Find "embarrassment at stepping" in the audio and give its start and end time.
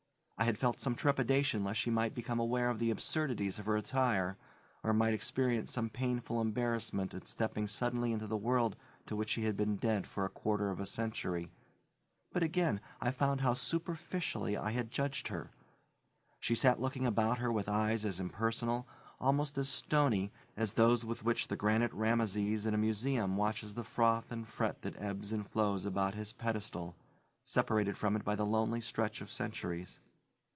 6.41-7.67